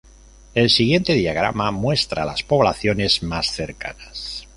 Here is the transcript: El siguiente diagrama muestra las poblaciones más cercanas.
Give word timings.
El 0.55 0.71
siguiente 0.71 1.13
diagrama 1.13 1.69
muestra 1.69 2.25
las 2.25 2.41
poblaciones 2.41 3.21
más 3.21 3.45
cercanas. 3.51 4.47